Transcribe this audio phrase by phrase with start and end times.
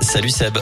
[0.00, 0.58] Salut Seb.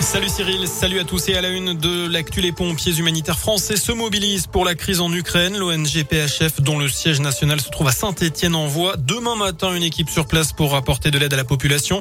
[0.00, 2.40] Salut Cyril, salut à tous et à la une de l'actu.
[2.40, 5.56] Les pompiers humanitaires français se mobilisent pour la crise en Ukraine.
[5.56, 10.10] L'ONG PHF, dont le siège national se trouve à Saint-Etienne, envoie demain matin une équipe
[10.10, 12.00] sur place pour apporter de l'aide à la population.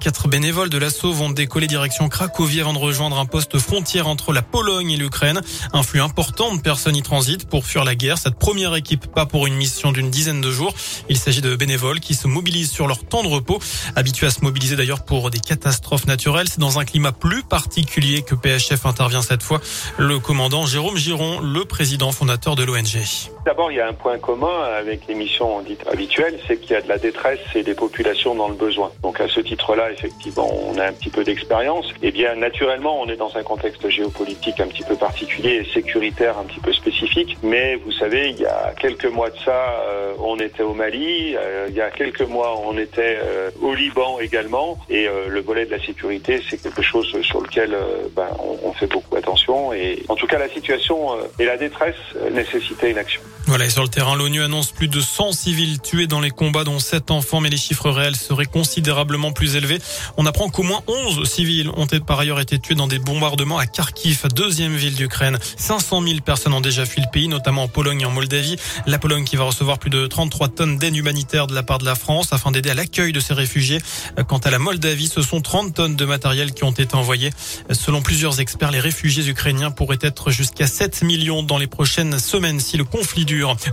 [0.00, 4.32] Quatre bénévoles de l'assaut vont décoller direction Cracovie avant de rejoindre un poste frontière entre
[4.32, 5.40] la Pologne et l'Ukraine.
[5.72, 8.18] Un flux important de personnes y transitent pour fuir la guerre.
[8.18, 10.74] Cette première équipe pas pour une mission d'une dizaine de jours.
[11.08, 13.60] Il s'agit de bénévoles qui se mobilisent sur leur temps de repos,
[13.94, 16.48] habitués à se mobiliser d'ailleurs pour des catastrophes naturelles.
[16.48, 19.60] C'est dans un climat plus particulier que PHF intervient cette fois.
[19.98, 23.35] Le commandant Jérôme Giron, le président fondateur de l'ONG.
[23.46, 26.74] D'abord, il y a un point commun avec les missions dites habituelles, c'est qu'il y
[26.74, 28.90] a de la détresse et des populations dans le besoin.
[29.04, 31.94] Donc à ce titre-là, effectivement, on a un petit peu d'expérience.
[32.02, 36.36] Et bien, naturellement, on est dans un contexte géopolitique un petit peu particulier et sécuritaire
[36.38, 37.38] un petit peu spécifique.
[37.44, 41.36] Mais vous savez, il y a quelques mois de ça, euh, on était au Mali.
[41.36, 44.76] Euh, il y a quelques mois, on était euh, au Liban également.
[44.90, 47.76] Et le volet de la sécurité, c'est quelque chose sur lequel
[48.16, 49.72] ben, on, on, fait beaucoup attention.
[49.72, 51.94] Et en tout cas, la situation et la détresse
[52.32, 53.22] nécessitaient une action.
[53.46, 56.64] Voilà, et sur le terrain, l'ONU annonce plus de 100 civils tués dans les combats,
[56.64, 59.78] dont 7 enfants, mais les chiffres réels seraient considérablement plus élevés.
[60.16, 63.66] On apprend qu'au moins 11 civils ont par ailleurs été tués dans des bombardements à
[63.66, 65.38] Kharkiv, deuxième ville d'Ukraine.
[65.56, 68.56] 500 000 personnes ont déjà fui le pays, notamment en Pologne et en Moldavie.
[68.86, 71.84] La Pologne qui va recevoir plus de 33 tonnes d'aide humanitaire de la part de
[71.84, 73.80] la France afin d'aider à l'accueil de ces réfugiés.
[74.26, 77.30] Quant à la Moldavie, ce sont 30 tonnes de matériel qui ont été envoyées.
[77.70, 82.58] Selon plusieurs experts, les réfugiés ukrainiens pourraient être jusqu'à 7 millions dans les prochaines semaines
[82.60, 83.24] si le conflit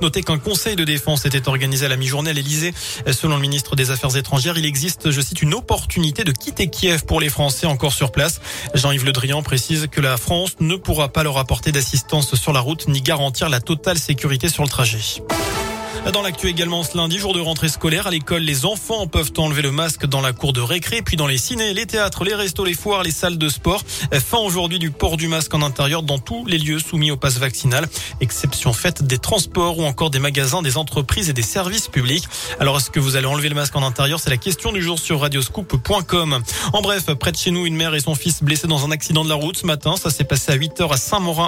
[0.01, 2.73] Notez qu'un conseil de défense était organisé à la mi-journée à l'Elysée.
[3.11, 7.05] Selon le ministre des Affaires étrangères, il existe, je cite, une opportunité de quitter Kiev
[7.05, 8.41] pour les Français encore sur place.
[8.73, 12.59] Jean-Yves Le Drian précise que la France ne pourra pas leur apporter d'assistance sur la
[12.59, 15.21] route ni garantir la totale sécurité sur le trajet.
[16.11, 19.61] Dans l'actu également ce lundi, jour de rentrée scolaire, à l'école, les enfants peuvent enlever
[19.61, 22.65] le masque dans la cour de récré, puis dans les ciné, les théâtres, les restos,
[22.65, 23.83] les foires, les salles de sport.
[24.11, 27.37] Fin aujourd'hui du port du masque en intérieur dans tous les lieux soumis au pass
[27.37, 27.87] vaccinal,
[28.19, 32.25] exception faite des transports ou encore des magasins, des entreprises et des services publics.
[32.59, 34.19] Alors est-ce que vous allez enlever le masque en intérieur?
[34.19, 36.43] C'est la question du jour sur radioscoop.com.
[36.73, 39.23] En bref, près de chez nous, une mère et son fils blessés dans un accident
[39.23, 39.95] de la route ce matin.
[39.95, 40.97] Ça s'est passé à 8h à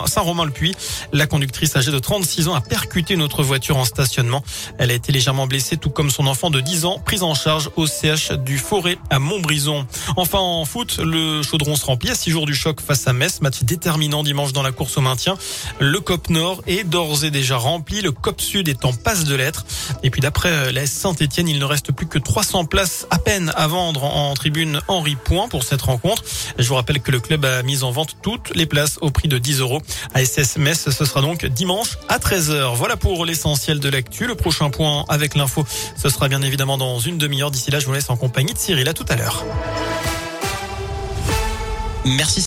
[0.08, 0.76] Saint-Romain-le-Puy.
[1.12, 4.45] La conductrice âgée de 36 ans a percuté notre voiture en stationnement.
[4.78, 7.70] Elle a été légèrement blessée, tout comme son enfant de 10 ans, prise en charge
[7.76, 9.86] au CH du Forêt à Montbrison.
[10.18, 13.42] Enfin, en foot, le chaudron se remplit à 6 jours du choc face à Metz,
[13.42, 15.38] match déterminant dimanche dans la course au maintien.
[15.80, 19.36] Le COP Nord est d'ores et déjà rempli, le COP Sud est en passe de
[19.36, 19.66] lettres.
[20.04, 23.68] Et puis d'après la Saint-Etienne, il ne reste plus que 300 places à peine à
[23.68, 26.24] vendre en tribune Henri Point pour cette rencontre.
[26.58, 29.28] Je vous rappelle que le club a mis en vente toutes les places au prix
[29.28, 29.82] de 10 euros.
[30.14, 32.76] À SS Metz, ce sera donc dimanche à 13h.
[32.76, 35.66] Voilà pour l'essentiel de l'actu prochain point avec l'info,
[35.96, 37.52] ce sera bien évidemment dans une demi-heure.
[37.52, 38.88] D'ici là, je vous laisse en compagnie de Cyril.
[38.88, 39.44] À tout à l'heure.
[42.06, 42.44] Merci.